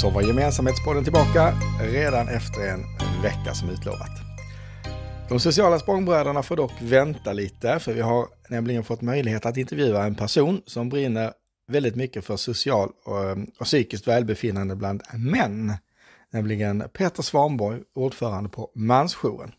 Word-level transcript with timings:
så 0.00 0.10
var 0.10 0.22
Gemensamhetspodden 0.22 1.04
tillbaka 1.04 1.54
redan 1.80 2.28
efter 2.28 2.68
en 2.68 2.84
vecka 3.22 3.54
som 3.54 3.70
utlovat. 3.70 4.10
De 5.28 5.40
sociala 5.40 5.78
språngbröderna 5.78 6.42
får 6.42 6.56
dock 6.56 6.72
vänta 6.80 7.32
lite, 7.32 7.78
för 7.78 7.92
vi 7.92 8.00
har 8.00 8.28
nämligen 8.48 8.84
fått 8.84 9.02
möjlighet 9.02 9.46
att 9.46 9.56
intervjua 9.56 10.04
en 10.04 10.14
person 10.14 10.62
som 10.66 10.88
brinner 10.88 11.32
väldigt 11.68 11.96
mycket 11.96 12.24
för 12.24 12.36
social 12.36 12.88
och, 13.04 13.30
och 13.58 13.64
psykiskt 13.66 14.08
välbefinnande 14.08 14.76
bland 14.76 15.02
män, 15.14 15.72
nämligen 16.30 16.84
Peter 16.92 17.22
Svanborg, 17.22 17.80
ordförande 17.94 18.50
på 18.50 18.70
Mansjouren. 18.74 19.52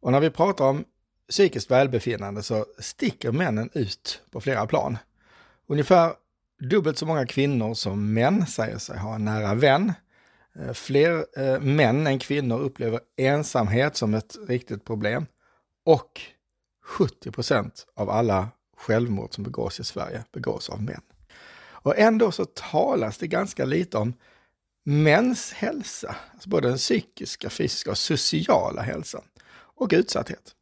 Och 0.00 0.12
när 0.12 0.20
vi 0.20 0.30
pratar 0.30 0.64
om 0.64 0.84
psykiskt 1.28 1.70
välbefinnande 1.70 2.42
så 2.42 2.66
sticker 2.78 3.32
männen 3.32 3.70
ut 3.74 4.22
på 4.30 4.40
flera 4.40 4.66
plan. 4.66 4.98
Ungefär 5.66 6.12
dubbelt 6.60 6.98
så 6.98 7.06
många 7.06 7.26
kvinnor 7.26 7.74
som 7.74 8.12
män 8.12 8.46
säger 8.46 8.78
sig 8.78 8.98
ha 8.98 9.14
en 9.14 9.24
nära 9.24 9.54
vän. 9.54 9.92
Eh, 10.54 10.72
fler 10.72 11.26
eh, 11.36 11.60
män 11.60 12.06
än 12.06 12.18
kvinnor 12.18 12.60
upplever 12.60 13.00
ensamhet 13.16 13.96
som 13.96 14.14
ett 14.14 14.36
riktigt 14.48 14.84
problem. 14.84 15.26
Och 15.84 16.20
70 16.84 17.30
procent 17.30 17.86
av 17.94 18.10
alla 18.10 18.48
självmord 18.76 19.34
som 19.34 19.44
begås 19.44 19.80
i 19.80 19.84
Sverige 19.84 20.24
begås 20.32 20.70
av 20.70 20.82
män. 20.82 21.02
Och 21.82 21.98
ändå 21.98 22.32
så 22.32 22.44
talas 22.44 23.18
det 23.18 23.26
ganska 23.26 23.64
lite 23.64 23.98
om 23.98 24.14
mäns 24.84 25.52
hälsa, 25.52 26.16
alltså 26.32 26.48
både 26.48 26.68
den 26.68 26.76
psykiska, 26.76 27.50
fysiska 27.50 27.90
och 27.90 27.98
sociala 27.98 28.82
hälsan 28.82 29.22
och 29.52 29.88
utsatthet. 29.92 30.54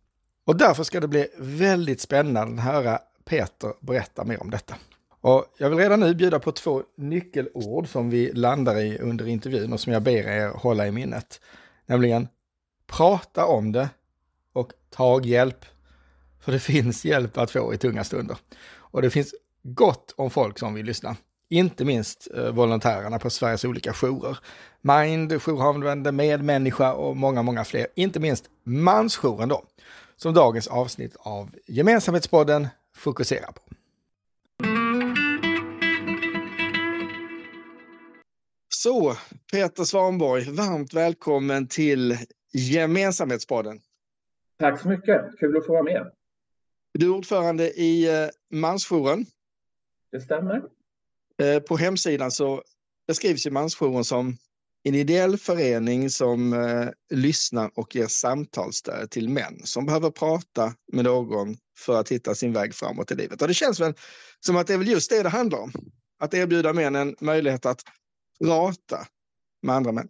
Och 0.45 0.57
därför 0.57 0.85
ska 0.85 1.01
det 1.01 1.09
bli 1.09 1.27
väldigt 1.39 2.01
spännande 2.01 2.63
att 2.63 2.69
höra 2.69 2.99
Peter 3.25 3.73
berätta 3.81 4.25
mer 4.25 4.43
om 4.43 4.51
detta. 4.51 4.77
Och 5.21 5.45
jag 5.59 5.71
vill 5.71 5.79
redan 5.79 6.01
nu 6.01 6.15
bjuda 6.15 6.39
på 6.39 6.53
två 6.53 6.83
nyckelord 6.97 7.89
som 7.89 8.11
vi 8.11 8.33
landar 8.33 8.77
i 8.81 8.99
under 8.99 9.29
intervjun 9.29 9.73
och 9.73 9.81
som 9.81 9.93
jag 9.93 10.03
ber 10.03 10.29
er 10.29 10.49
hålla 10.49 10.87
i 10.87 10.91
minnet. 10.91 11.41
Nämligen 11.87 12.29
prata 12.87 13.47
om 13.47 13.73
det 13.73 13.89
och 14.53 14.73
tag 14.91 15.27
hjälp. 15.27 15.65
För 16.41 16.53
det 16.53 16.59
finns 16.59 17.05
hjälp 17.05 17.39
att 17.39 17.51
få 17.51 17.75
i 17.75 17.79
tunga 17.79 18.05
stunder. 18.05 18.37
Och 18.71 19.03
det 19.03 19.11
finns 19.11 19.35
gott 19.63 20.15
om 20.17 20.31
folk 20.31 20.59
som 20.59 20.75
vill 20.75 20.87
lyssna. 20.87 21.17
Inte 21.49 21.85
minst 21.85 22.29
eh, 22.37 22.51
volontärerna 22.51 23.19
på 23.19 23.31
Sveriges 23.31 23.65
olika 23.65 23.93
jourer. 23.93 24.39
Mind, 24.81 25.33
Jourhavande, 25.33 26.13
Medmänniska 26.13 26.93
och 26.93 27.17
många, 27.17 27.43
många 27.43 27.65
fler. 27.65 27.87
Inte 27.95 28.21
minst 28.21 28.45
Mansjouren 28.65 29.49
då, 29.49 29.65
som 30.17 30.35
dagens 30.35 30.67
avsnitt 30.67 31.17
av 31.19 31.51
Gemensamhetspodden 31.67 32.69
fokuserar 32.95 33.53
på. 33.53 33.68
Så, 38.83 39.17
Peter 39.53 39.85
Svanborg, 39.85 40.51
varmt 40.51 40.95
välkommen 40.95 41.69
till 41.69 42.19
Gemensamhetspodden. 42.53 43.81
Tack 44.59 44.81
så 44.81 44.89
mycket, 44.89 45.39
kul 45.39 45.57
att 45.57 45.67
få 45.67 45.73
vara 45.73 45.83
med. 45.83 46.13
Du 46.93 47.07
är 47.07 47.11
ordförande 47.11 47.71
i 47.71 48.23
eh, 48.23 48.29
Mansjouren. 48.51 49.27
Det 50.13 50.21
stämmer. 50.21 50.63
Eh, 51.43 51.59
på 51.63 51.77
hemsidan 51.77 52.31
så 52.31 52.63
beskrivs 53.07 53.47
ju 53.47 53.51
Mansjouren 53.51 54.05
som 54.05 54.37
en 54.83 54.95
ideell 54.95 55.37
förening 55.37 56.11
som 56.11 56.53
eh, 56.53 56.89
lyssnar 57.11 57.71
och 57.75 57.97
ger 57.97 58.07
samtalsstöd 58.07 59.11
till 59.11 59.29
män 59.29 59.61
som 59.65 59.87
behöver 59.87 60.11
prata 60.11 60.75
med 60.93 61.05
någon 61.05 61.57
för 61.79 62.01
att 62.01 62.09
hitta 62.09 62.35
sin 62.35 62.53
väg 62.53 62.75
framåt 62.75 63.11
i 63.11 63.15
livet. 63.15 63.43
Och 63.43 63.49
det 63.49 63.55
känns 63.55 63.81
väl 63.81 63.95
som 64.41 64.57
att 64.57 64.67
det 64.67 64.75
är 64.75 64.79
väl 64.79 64.89
just 64.89 65.11
det 65.11 65.23
det 65.23 65.29
handlar 65.29 65.59
om. 65.59 65.73
Att 66.19 66.35
erbjuda 66.35 66.73
män 66.73 66.97
en 66.97 67.17
möjlighet 67.21 67.67
att 67.67 67.85
prata 68.45 68.97
med 69.63 69.75
andra 69.75 69.93
män. 69.93 70.09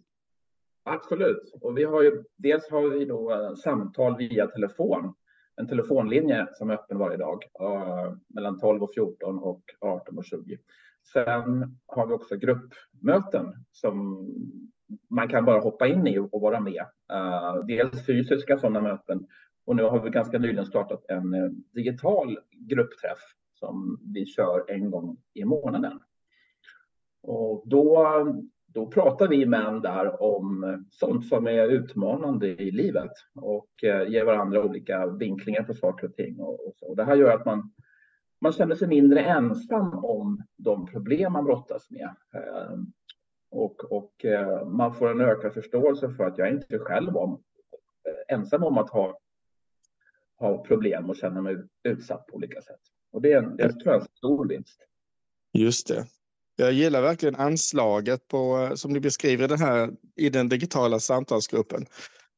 Absolut. 0.83 1.53
Och 1.61 1.77
vi 1.77 1.83
har 1.83 2.03
ju, 2.03 2.23
dels 2.37 2.69
har 2.69 2.89
vi 2.89 3.05
då 3.05 3.33
eh, 3.33 3.55
samtal 3.55 4.17
via 4.17 4.47
telefon. 4.47 5.13
En 5.55 5.67
telefonlinje 5.67 6.47
som 6.53 6.69
är 6.69 6.73
öppen 6.73 6.97
varje 6.97 7.17
dag 7.17 7.43
uh, 7.61 8.13
mellan 8.27 8.59
12 8.59 8.83
och 8.83 8.93
14 8.93 9.39
och 9.39 9.63
18 9.79 10.17
och 10.17 10.25
20. 10.25 10.57
Sen 11.13 11.77
har 11.85 12.07
vi 12.07 12.13
också 12.13 12.35
gruppmöten 12.35 13.65
som 13.71 14.27
man 15.09 15.27
kan 15.27 15.45
bara 15.45 15.59
hoppa 15.59 15.87
in 15.87 16.07
i 16.07 16.19
och 16.19 16.41
vara 16.41 16.59
med. 16.59 16.85
Uh, 17.13 17.65
dels 17.65 18.05
fysiska 18.05 18.57
sådana 18.57 18.81
möten 18.81 19.27
och 19.65 19.75
nu 19.75 19.83
har 19.83 19.99
vi 19.99 20.09
ganska 20.09 20.37
nyligen 20.37 20.65
startat 20.65 21.05
en 21.09 21.33
uh, 21.33 21.51
digital 21.73 22.39
gruppträff 22.51 23.19
som 23.53 23.99
vi 24.13 24.25
kör 24.25 24.71
en 24.71 24.91
gång 24.91 25.17
i 25.33 25.45
månaden. 25.45 25.99
Och 27.21 27.63
då, 27.65 28.07
då 28.67 28.87
pratar 28.87 29.27
vi 29.27 29.45
män 29.45 29.81
där 29.81 30.23
om 30.23 30.85
sånt 30.91 31.27
som 31.27 31.47
är 31.47 31.67
utmanande 31.67 32.47
i 32.47 32.71
livet 32.71 33.11
och 33.35 33.83
eh, 33.83 34.09
ger 34.09 34.25
varandra 34.25 34.63
olika 34.63 35.07
vinklingar 35.07 35.63
på 35.63 35.73
saker 35.73 36.07
och 36.07 36.15
ting. 36.15 36.39
Och, 36.39 36.67
och 36.67 36.73
så. 36.75 36.95
Det 36.95 37.03
här 37.03 37.15
gör 37.15 37.31
att 37.31 37.45
man, 37.45 37.71
man 38.41 38.51
känner 38.51 38.75
sig 38.75 38.87
mindre 38.87 39.21
ensam 39.21 40.05
om 40.05 40.43
de 40.57 40.85
problem 40.85 41.33
man 41.33 41.45
brottas 41.45 41.89
med. 41.89 42.15
Eh, 42.33 42.77
och, 43.51 43.91
och 43.91 44.25
eh, 44.25 44.65
man 44.67 44.93
får 44.93 45.11
en 45.11 45.21
ökad 45.21 45.53
förståelse 45.53 46.09
för 46.09 46.23
att 46.23 46.37
jag 46.37 46.49
inte 46.49 46.79
själv 46.79 47.17
om, 47.17 47.43
ensam 48.27 48.63
om 48.63 48.77
att 48.77 48.89
ha, 48.89 49.19
ha 50.37 50.63
problem 50.63 51.09
och 51.09 51.15
känna 51.15 51.41
mig 51.41 51.57
utsatt 51.83 52.27
på 52.27 52.35
olika 52.35 52.61
sätt. 52.61 52.79
Och 53.11 53.21
det, 53.21 53.57
det 53.57 53.69
tror 53.69 53.85
jag 53.85 53.95
är 53.95 53.99
en 53.99 54.07
stor 54.17 54.47
vinst. 54.47 54.87
Just 55.53 55.87
det. 55.87 56.05
Jag 56.59 56.73
gillar 56.73 57.01
verkligen 57.01 57.35
anslaget 57.35 58.27
på, 58.27 58.57
eh, 58.57 58.75
som 58.75 58.93
ni 58.93 58.99
beskriver 58.99 59.47
det 59.47 59.57
här 59.57 59.91
i 60.15 60.29
den 60.29 60.49
digitala 60.49 60.99
samtalsgruppen. 60.99 61.85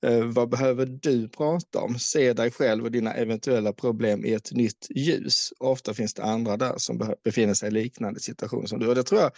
Eh, 0.06 0.24
vad 0.24 0.50
behöver 0.50 0.86
du 0.86 1.30
prata 1.30 1.82
om? 1.82 2.00
Se 2.00 2.34
dig 2.34 2.52
själv 2.52 2.84
och 2.86 2.92
dina 2.92 3.14
eventuella 3.14 3.74
problem 3.74 4.26
i 4.26 4.34
ett 4.34 4.52
nytt 4.52 4.88
ljus. 4.90 5.54
Ofta 5.60 5.94
finns 5.94 6.14
det 6.14 6.24
andra 6.24 6.58
där 6.58 6.74
som 6.78 7.16
befinner 7.24 7.54
sig 7.54 7.68
i 7.68 7.72
liknande 7.72 8.20
situation 8.20 8.68
som 8.68 8.80
du. 8.80 8.88
Och 8.88 8.96
det 8.96 9.04
tror 9.04 9.22
jag 9.22 9.32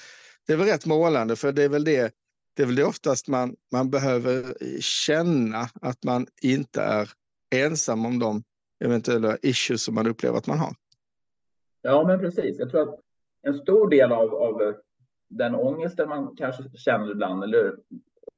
det 0.48 0.54
är 0.54 0.58
väl 0.58 0.68
rätt 0.68 0.86
målande, 0.86 1.36
för 1.36 1.52
det 1.52 1.64
är 1.64 1.70
väl 1.70 1.84
det, 1.84 2.14
det, 2.56 2.64
är 2.64 2.68
väl 2.68 2.76
det 2.76 2.84
oftast 2.84 3.28
man, 3.28 3.56
man 3.72 3.90
behöver 3.90 4.44
eh, 4.44 4.80
känna 4.80 5.70
att 5.82 6.04
man 6.04 6.28
inte 6.42 6.82
är 6.82 7.10
ensam 7.56 8.06
om 8.06 8.20
de 8.20 8.44
eventuella 8.84 9.38
issues 9.42 9.84
som 9.84 9.96
man 9.96 10.08
upplever 10.08 10.38
att 10.38 10.48
man 10.48 10.60
har. 10.60 10.76
Ja, 11.82 12.08
men 12.08 12.20
precis. 12.20 12.60
Jag 12.60 12.72
tror 12.72 12.82
att 12.82 13.00
en 13.44 13.54
stor 13.54 13.90
del 13.90 14.12
av, 14.12 14.36
av 14.36 14.74
den 15.30 15.56
ångesten 15.56 16.10
man 16.10 16.36
kanske 16.36 16.64
känner 16.74 17.12
ibland, 17.12 17.44
eller 17.44 17.66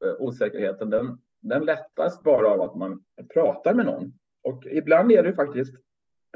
eh, 0.05 0.16
osäkerheten, 0.19 0.89
den, 0.89 1.17
den 1.41 1.66
lättas 1.66 2.23
bara 2.23 2.47
av 2.47 2.61
att 2.61 2.75
man 2.75 3.03
pratar 3.33 3.73
med 3.73 3.85
någon. 3.85 4.13
Och 4.43 4.66
ibland 4.66 5.11
är 5.11 5.23
det 5.23 5.33
faktiskt, 5.33 5.75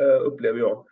eh, 0.02 0.28
upplever 0.28 0.59
jag, 0.59 0.85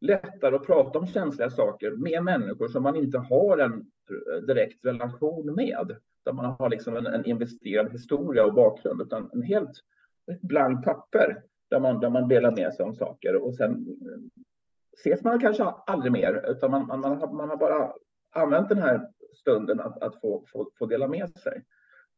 lättare 0.00 0.56
att 0.56 0.66
prata 0.66 0.98
om 0.98 1.06
känsliga 1.06 1.50
saker 1.50 1.90
med 1.90 2.24
människor 2.24 2.68
som 2.68 2.82
man 2.82 2.96
inte 2.96 3.18
har 3.18 3.58
en 3.58 3.72
eh, 3.72 4.46
direkt 4.46 4.84
relation 4.84 5.54
med. 5.54 5.96
Där 6.24 6.32
man 6.32 6.56
har 6.58 6.70
liksom 6.70 6.96
en, 6.96 7.06
en 7.06 7.24
investerad 7.24 7.92
historia 7.92 8.44
och 8.44 8.54
bakgrund, 8.54 9.02
utan 9.02 9.30
en 9.32 9.42
helt 9.42 9.70
blankt 10.40 10.84
papper 10.84 11.42
där 11.70 11.80
man, 11.80 12.00
där 12.00 12.10
man 12.10 12.28
delar 12.28 12.50
med 12.50 12.74
sig 12.74 12.84
om 12.84 12.94
saker 12.94 13.36
och 13.36 13.54
sen 13.54 13.86
ses 14.98 15.24
man 15.24 15.40
kanske 15.40 15.64
aldrig 15.64 16.12
mer, 16.12 16.50
utan 16.50 16.70
man, 16.70 16.86
man, 16.86 17.00
man, 17.00 17.18
har, 17.18 17.32
man 17.32 17.48
har 17.48 17.56
bara 17.56 17.92
använt 18.30 18.68
den 18.68 18.78
här 18.78 19.08
stunden 19.34 19.80
att, 19.80 20.02
att 20.02 20.20
få, 20.20 20.44
få, 20.52 20.70
få 20.78 20.86
dela 20.86 21.08
med 21.08 21.38
sig. 21.38 21.64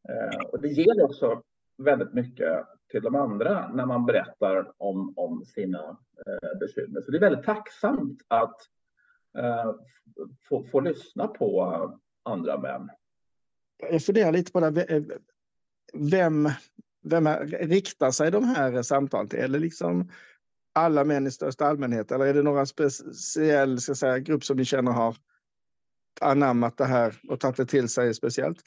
Eh, 0.09 0.39
och 0.39 0.61
det 0.61 0.67
ger 0.67 1.03
också 1.03 1.41
väldigt 1.77 2.13
mycket 2.13 2.65
till 2.91 3.01
de 3.01 3.15
andra 3.15 3.71
när 3.73 3.85
man 3.85 4.05
berättar 4.05 4.71
om, 4.77 5.13
om 5.15 5.45
sina 5.45 5.97
eh, 6.27 6.59
bekymmer. 6.59 7.01
Så 7.01 7.11
det 7.11 7.17
är 7.17 7.21
väldigt 7.21 7.45
tacksamt 7.45 8.21
att 8.27 8.57
eh, 9.37 9.73
få, 10.49 10.63
få 10.63 10.79
lyssna 10.79 11.27
på 11.27 11.99
andra 12.23 12.57
män. 12.57 12.89
Jag 13.91 14.03
funderar 14.03 14.31
lite 14.31 14.51
på 14.51 14.59
det. 14.59 14.83
Eh, 14.83 15.03
vem, 15.93 16.49
vem 17.03 17.27
riktar 17.51 18.11
sig 18.11 18.31
de 18.31 18.43
här 18.43 18.81
samtalen 18.81 19.27
till? 19.27 19.39
Eller 19.39 19.59
liksom 19.59 20.09
alla 20.75 21.03
män 21.03 21.27
i 21.27 21.31
största 21.31 21.65
allmänhet? 21.65 22.11
Eller 22.11 22.25
är 22.25 22.33
det 22.33 22.43
någon 22.43 22.67
speciell 22.67 23.79
ska 23.79 23.95
säga, 23.95 24.19
grupp 24.19 24.43
som 24.43 24.57
ni 24.57 24.65
känner 24.65 24.91
har 24.91 25.15
anammat 26.21 26.77
det 26.77 26.85
här 26.85 27.15
och 27.29 27.39
tagit 27.39 27.57
det 27.57 27.65
till 27.65 27.89
sig 27.89 28.13
speciellt? 28.13 28.59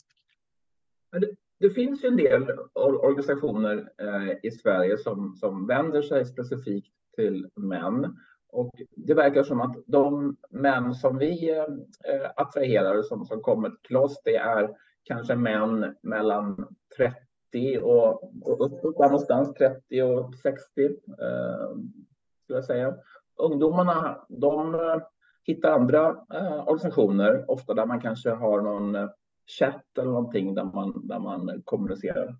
Det, 1.10 1.30
det 1.60 1.70
finns 1.70 2.04
ju 2.04 2.08
en 2.08 2.16
del 2.16 2.46
organisationer 2.74 3.90
eh, 3.98 4.36
i 4.42 4.50
Sverige 4.50 4.98
som, 4.98 5.36
som 5.36 5.66
vänder 5.66 6.02
sig 6.02 6.26
specifikt 6.26 6.94
till 7.16 7.48
män. 7.56 8.16
Och 8.48 8.70
det 8.96 9.14
verkar 9.14 9.42
som 9.42 9.60
att 9.60 9.76
de 9.86 10.36
män 10.50 10.94
som 10.94 11.18
vi 11.18 11.50
eh, 11.50 12.30
attraherar, 12.36 13.02
som, 13.02 13.24
som 13.24 13.40
kommer 13.40 13.70
till 13.86 13.96
oss, 13.96 14.20
det 14.24 14.36
är 14.36 14.70
kanske 15.04 15.36
män 15.36 15.96
mellan 16.02 16.76
30 16.96 17.27
30 17.52 17.78
och, 17.78 18.22
och 18.42 18.66
uppåt, 18.66 18.98
någonstans 18.98 19.54
30 19.54 20.02
och 20.02 20.34
60 20.34 20.84
eh, 20.84 20.90
skulle 22.42 22.56
jag 22.56 22.64
säga. 22.64 22.94
Ungdomarna, 23.36 24.26
de 24.28 24.74
eh, 24.74 25.02
hittar 25.44 25.70
andra 25.70 26.08
eh, 26.34 26.68
organisationer, 26.68 27.50
ofta 27.50 27.74
där 27.74 27.86
man 27.86 28.00
kanske 28.00 28.30
har 28.30 28.60
någon 28.60 29.08
chatt 29.58 29.98
eller 29.98 30.10
någonting 30.10 30.54
där 30.54 30.64
man, 30.64 31.06
där 31.06 31.18
man 31.18 31.62
kommunicerar. 31.64 32.36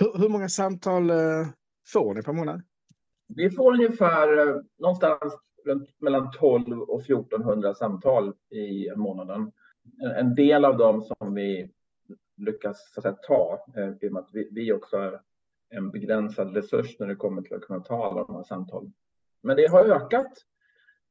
Hur, 0.00 0.18
hur 0.18 0.28
många 0.28 0.48
samtal 0.48 1.10
eh, 1.10 1.46
får 1.86 2.14
ni 2.14 2.22
per 2.22 2.32
månad? 2.32 2.62
Vi 3.28 3.50
får 3.50 3.72
ungefär 3.72 4.48
eh, 4.48 4.56
någonstans 4.78 5.34
mellan 5.98 6.30
12 6.30 6.80
och 6.80 7.00
1400 7.00 7.74
samtal 7.74 8.34
i 8.50 8.90
månaden. 8.96 9.52
En 10.16 10.34
del 10.34 10.64
av 10.64 10.76
dem 10.76 11.02
som 11.02 11.34
vi 11.34 11.70
lyckas 12.36 12.92
så 12.94 13.00
att 13.00 13.02
säga, 13.02 13.14
ta, 13.14 13.64
eh, 13.76 13.90
i 14.00 14.08
och 14.08 14.12
med 14.12 14.20
att 14.20 14.30
vi, 14.32 14.48
vi 14.52 14.72
också 14.72 14.96
är 14.96 15.20
en 15.68 15.90
begränsad 15.90 16.56
resurs 16.56 16.98
när 16.98 17.06
det 17.06 17.14
kommer 17.14 17.42
till 17.42 17.54
att 17.54 17.62
kunna 17.62 17.80
ta 17.80 18.06
alla 18.06 18.24
de 18.24 18.36
här 18.36 18.42
samtalen. 18.42 18.92
Men 19.40 19.56
det 19.56 19.66
har 19.66 19.84
ökat. 19.84 20.32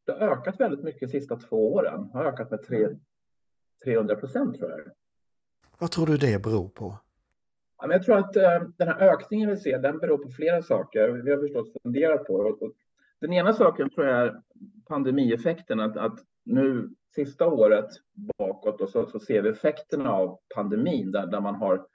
Det 0.06 0.12
har 0.12 0.20
ökat 0.20 0.60
väldigt 0.60 0.84
mycket 0.84 1.02
de 1.02 1.08
sista 1.20 1.36
två 1.36 1.74
åren. 1.74 2.10
Det 2.12 2.18
har 2.18 2.26
ökat 2.26 2.52
med 2.52 2.64
3, 2.64 2.90
300 3.84 4.16
procent 4.16 4.58
tror 4.58 4.72
jag. 4.72 4.80
Vad 5.80 5.92
tror 5.92 6.06
du 6.06 6.18
det 6.18 6.44
beror 6.44 6.70
på? 6.70 6.98
Jag 7.78 8.04
tror 8.04 8.18
att 8.18 8.36
eh, 8.36 8.62
den 8.78 8.88
här 8.88 9.14
ökningen 9.14 9.50
vi 9.50 9.58
ser, 9.58 9.80
den 9.80 9.98
beror 9.98 10.18
på 10.18 10.30
flera 10.30 10.62
saker. 10.62 11.10
Vi 11.10 11.32
har 11.32 11.38
förstås 11.38 11.74
funderat 11.84 12.28
på 12.28 12.58
det. 12.60 12.72
Den 13.20 13.34
ena 13.34 13.54
saken 13.54 13.90
tror 13.90 14.08
jag 14.08 14.22
är 14.22 14.42
pandemieffekten, 14.88 15.80
att, 15.80 15.98
att 15.98 16.20
nu 16.46 16.90
sista 17.16 17.48
året 17.48 17.90
bakåt 18.38 18.82
och 18.82 18.90
så, 18.90 19.06
så 19.06 19.20
ser 19.20 19.42
vi 19.42 19.50
effekterna 19.50 20.12
av 20.12 20.40
pandemin 20.56 21.12
där, 21.12 21.28
där 21.28 21.42
man 21.42 21.56
har 21.56 21.86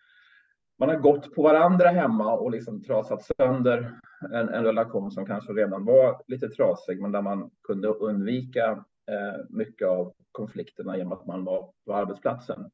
man 0.79 0.89
har 0.89 0.97
gått 0.97 1.35
på 1.35 1.43
varandra 1.43 1.89
hemma 1.89 2.33
och 2.33 2.50
liksom 2.50 2.83
trasat 2.83 3.23
sönder 3.37 4.00
en, 4.33 4.49
en, 4.49 4.65
relation 4.65 5.11
som 5.11 5.27
kanske 5.27 5.53
redan 5.53 5.85
var 5.85 6.23
lite 6.27 6.49
trasig, 6.49 7.00
men 7.03 7.12
där 7.12 7.23
man 7.23 7.50
kunde 7.62 7.89
undvika 7.89 8.85
eh, 9.11 9.45
mycket 9.49 9.89
av 9.89 10.15
konflikterna 10.33 10.97
genom 10.97 11.12
att 11.12 11.27
man 11.27 11.44
var 11.44 11.73
på 11.87 11.94
arbetsplatsen. 11.94 12.71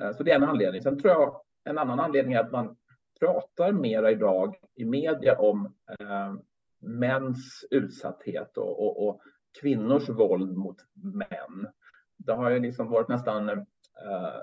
Eh, 0.00 0.12
så 0.12 0.22
det 0.22 0.30
är 0.30 0.36
en 0.36 0.48
anledning. 0.48 0.82
Sen 0.82 0.98
tror 0.98 1.12
jag 1.12 1.40
en 1.64 1.78
annan 1.78 2.00
anledning 2.00 2.34
är 2.34 2.40
att 2.40 2.52
man 2.52 2.76
pratar 3.20 3.72
mera 3.72 4.10
idag 4.10 4.56
i 4.74 4.84
media 4.84 5.38
om 5.38 5.74
eh, 6.00 6.34
mäns 6.80 7.64
utsatthet 7.70 8.56
och, 8.56 8.86
och, 8.86 9.08
och, 9.08 9.20
kvinnors 9.60 10.08
våld 10.08 10.56
mot 10.56 10.76
män. 10.94 11.68
Det 12.16 12.32
har 12.32 12.50
ju 12.50 12.60
liksom 12.60 12.90
varit 12.90 13.08
nästan 13.08 13.48
eh, 13.48 13.64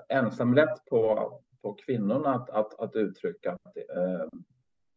ensamrätt 0.08 0.84
på, 0.90 1.32
på 1.62 1.74
kvinnorna 1.74 2.34
att, 2.34 2.50
att, 2.50 2.80
att 2.80 2.96
uttrycka 2.96 3.58
eh, 3.74 4.28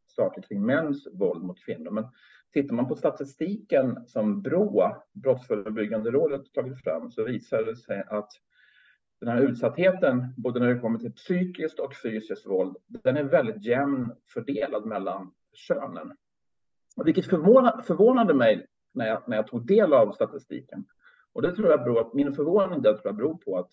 saker 0.07 0.41
kring 0.41 0.65
mäns 0.65 1.07
våld 1.13 1.43
mot 1.43 1.65
kvinnor. 1.65 1.91
Men 1.91 2.07
tittar 2.53 2.75
man 2.75 2.87
på 2.87 2.95
statistiken 2.95 4.07
som 4.07 4.41
BRÅ, 4.41 4.95
Brottsförebyggande 5.13 6.11
rådet, 6.11 6.53
tagit 6.53 6.83
fram 6.83 7.11
så 7.11 7.23
visar 7.23 7.63
det 7.63 7.75
sig 7.75 8.03
att 8.07 8.31
den 9.19 9.29
här 9.29 9.41
utsattheten, 9.41 10.33
både 10.37 10.59
när 10.59 10.73
det 10.73 10.79
kommer 10.79 10.99
till 10.99 11.13
psykiskt 11.13 11.79
och 11.79 11.95
fysiskt 12.03 12.47
våld, 12.47 12.77
den 12.87 13.17
är 13.17 13.23
väldigt 13.23 13.65
jämn 13.65 14.13
fördelad 14.33 14.85
mellan 14.85 15.31
könen. 15.53 16.17
Vilket 17.05 17.25
förvånade 17.85 18.33
mig 18.33 18.67
när 18.93 19.07
jag, 19.07 19.23
när 19.27 19.37
jag 19.37 19.47
tog 19.47 19.67
del 19.67 19.93
av 19.93 20.11
statistiken. 20.11 20.85
Och 21.33 21.41
det 21.41 21.55
tror 21.55 21.69
jag 21.69 21.83
beror, 21.83 22.15
min 22.15 22.35
förvåning 22.35 22.81
där 22.81 22.93
tror 22.93 23.07
jag 23.07 23.15
beror 23.15 23.37
på 23.37 23.57
att 23.57 23.71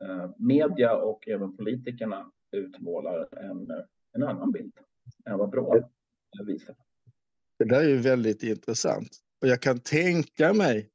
eh, 0.00 0.30
media 0.38 0.96
och 0.96 1.28
även 1.28 1.56
politikerna 1.56 2.30
utmålar 2.52 3.28
en, 3.32 3.70
en 4.12 4.22
annan 4.22 4.52
bild 4.52 4.72
än 5.24 5.38
vad 5.38 5.50
Brå 5.50 5.90
visar. 6.46 6.76
Det 7.58 7.64
där 7.64 7.80
är 7.80 7.88
ju 7.88 7.96
väldigt 7.96 8.42
intressant. 8.42 9.08
Och 9.42 9.48
jag 9.48 9.62
kan 9.62 9.80
tänka 9.80 10.52
mig 10.52 10.90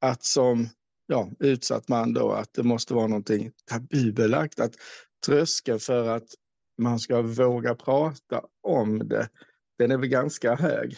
att 0.00 0.24
som 0.24 0.68
ja, 1.06 1.30
utsatt 1.38 1.88
man 1.88 2.12
då, 2.12 2.32
att 2.32 2.54
det 2.54 2.62
måste 2.62 2.94
vara 2.94 3.06
någonting 3.06 3.52
tabubelagt. 3.70 4.60
Att 4.60 4.74
tröskeln 5.26 5.78
för 5.78 6.08
att 6.08 6.28
man 6.78 6.98
ska 6.98 7.22
våga 7.22 7.74
prata 7.74 8.44
om 8.62 9.08
det, 9.08 9.28
den 9.78 9.90
är 9.90 9.98
väl 9.98 10.08
ganska 10.08 10.54
hög. 10.54 10.96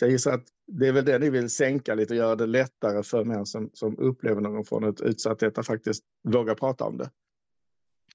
Så 0.00 0.06
jag 0.06 0.12
gissar 0.12 0.32
att 0.32 0.44
det 0.66 0.88
är 0.88 0.92
väl 0.92 1.04
det 1.04 1.18
ni 1.18 1.30
vill 1.30 1.50
sänka 1.50 1.94
lite 1.94 2.14
och 2.14 2.18
göra 2.18 2.36
det 2.36 2.46
lättare 2.46 3.02
för 3.02 3.24
män 3.24 3.46
som, 3.46 3.70
som 3.72 3.98
upplever 3.98 4.40
någon 4.40 4.64
form 4.64 4.84
av 4.84 4.94
utsatthet 5.02 5.58
att 5.58 5.66
faktiskt 5.66 6.04
våga 6.22 6.54
prata 6.54 6.84
om 6.84 6.98
det. 6.98 7.10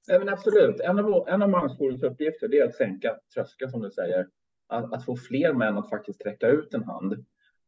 Ja, 0.08 0.20
men 0.20 0.30
absolut. 0.30 0.80
En 0.80 1.00
av, 1.00 1.28
en 1.28 1.42
av 1.42 1.50
mansjourens 1.50 2.04
uppgifter 2.04 2.56
är 2.56 2.66
att 2.66 2.76
sänka 2.76 3.16
tröskeln 3.34 3.72
som 3.72 3.82
du 3.82 3.92
säger. 3.92 4.28
Att, 4.68 4.94
att, 4.94 5.06
få 5.06 5.16
fler 5.16 5.54
män 5.54 5.78
att 5.78 5.90
faktiskt 5.90 6.20
sträcka 6.20 6.48
ut 6.48 6.74
en 6.74 6.84
hand. 6.84 7.14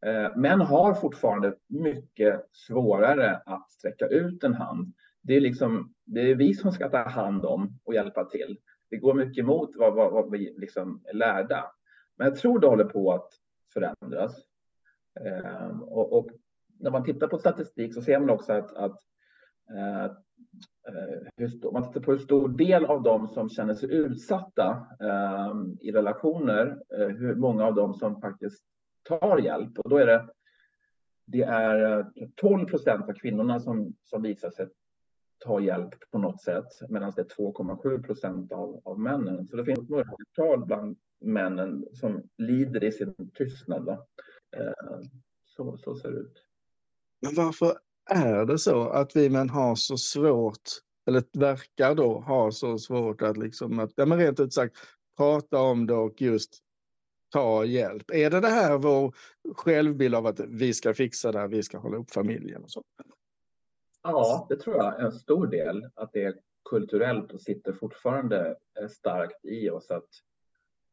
Eh, 0.06 0.36
män 0.36 0.62
har 0.62 0.94
fortfarande 0.94 1.56
mycket 1.68 2.46
svårare 2.52 3.42
att 3.46 3.72
sträcka 3.72 4.08
ut 4.08 4.44
en 4.44 4.54
hand. 4.54 4.94
Det 5.22 5.36
är, 5.36 5.42
liksom, 5.42 5.94
det 6.06 6.31
är 6.31 6.36
vi 6.36 6.54
som 6.54 6.72
ska 6.72 6.90
ta 6.90 7.10
hand 7.10 7.46
om 7.46 7.80
och 7.84 7.94
hjälpa 7.94 8.25
till. 8.25 8.58
Det 8.90 8.98
går 8.98 9.14
mycket 9.14 9.42
emot 9.42 9.72
vad, 9.75 9.96
vad, 9.96 10.12
vad 10.12 10.31
vi 10.31 10.54
liksom 10.58 11.04
är 11.06 11.14
lärda. 11.14 11.72
Men 12.18 12.28
jag 12.28 12.38
tror 12.38 12.60
det 12.60 12.68
håller 12.68 12.86
på 12.86 13.14
att 13.14 13.34
förändras. 13.77 14.35
Eh, 15.25 15.79
och, 15.81 16.18
och, 16.18 16.29
när 16.79 16.91
man 16.91 17.03
tittar 17.03 17.27
på 17.27 17.38
statistik 17.38 17.94
så 17.94 18.01
ser 18.01 18.19
man 18.19 18.29
också 18.29 18.53
att, 18.53 18.74
att 18.74 19.00
eh, 19.69 20.06
eh 20.06 20.12
hur, 21.38 21.71
man 21.71 21.83
tittar 21.83 22.01
på 22.01 22.12
hur 22.12 22.19
stor 22.19 22.50
del 22.50 22.85
av 22.85 23.03
dem 23.03 23.27
som 23.27 23.50
känner 23.50 23.74
sig 23.74 23.94
utsatta 23.94 24.88
eh, 25.00 25.53
i 25.79 25.91
relationer, 25.91 26.81
eh, 26.89 27.07
hur 27.07 27.35
många 27.35 27.65
av 27.65 27.75
dem 27.75 27.94
som 27.94 28.21
faktiskt 28.21 28.63
tar 29.03 29.38
hjälp. 29.38 29.80
Och 29.80 29.89
då 29.89 29.97
är 29.97 30.06
det, 30.06 30.30
det 31.25 31.44
är 31.44 32.00
eh, 32.00 32.06
12 32.35 32.65
procent 32.65 33.09
av 33.09 33.13
kvinnorna 33.13 33.59
som, 33.59 33.94
som 34.03 34.21
visar 34.21 34.50
sig 34.50 34.68
ta 35.47 35.59
hjälp 35.59 36.11
på 36.11 36.17
något 36.17 36.41
sätt, 36.41 36.89
medan 36.89 37.13
det 37.15 37.21
är 37.21 37.25
2,7 37.25 38.03
procent 38.03 38.51
av, 38.51 38.81
av 38.85 38.99
männen. 38.99 39.47
Så 39.47 39.57
det 39.57 39.65
finns 39.65 39.79
ett 39.79 39.89
mörkertal 39.89 40.65
bland 40.65 40.97
männen 41.21 41.85
som 41.94 42.23
lider 42.38 42.83
i 42.83 42.91
sin 42.91 43.31
tystnad. 43.33 43.89
Eh, 44.57 44.99
så, 45.45 45.77
så 45.77 45.95
ser 45.95 46.11
det 46.11 46.17
ut. 46.17 46.44
Men 47.21 47.35
varför 47.35 47.77
är 48.09 48.45
det 48.45 48.59
så 48.59 48.89
att 48.89 49.15
vi 49.15 49.29
män 49.29 49.49
har 49.49 49.75
så 49.75 49.97
svårt, 49.97 50.61
eller 51.07 51.23
verkar 51.33 51.95
då 51.95 52.19
ha 52.19 52.51
så 52.51 52.77
svårt 52.77 53.21
att 53.21 53.38
liksom, 53.38 53.79
att, 53.79 53.91
ja 53.95 54.05
men 54.05 54.17
rent 54.17 54.39
ut 54.39 54.53
sagt, 54.53 54.75
prata 55.17 55.61
om 55.61 55.88
det 55.88 55.94
och 55.94 56.21
just 56.21 56.59
ta 57.29 57.65
hjälp? 57.65 58.11
Är 58.11 58.29
det 58.29 58.39
det 58.39 58.47
här 58.47 58.77
vår 58.77 59.16
självbild 59.56 60.16
av 60.16 60.25
att 60.25 60.39
vi 60.39 60.73
ska 60.73 60.94
fixa 60.94 61.31
det 61.31 61.39
här, 61.39 61.47
vi 61.47 61.63
ska 61.63 61.77
hålla 61.77 61.97
upp 61.97 62.11
familjen 62.11 62.63
och 62.63 62.71
så? 62.71 62.83
Ja, 64.11 64.45
det 64.49 64.56
tror 64.56 64.76
jag 64.76 65.02
en 65.02 65.11
stor 65.11 65.47
del, 65.47 65.90
att 65.95 66.14
det 66.14 66.23
är 66.23 66.35
kulturellt 66.69 67.31
och 67.31 67.42
sitter 67.42 67.73
fortfarande 67.73 68.56
eh, 68.81 68.87
starkt 68.87 69.45
i 69.45 69.69
oss 69.69 69.92
att 69.92 70.09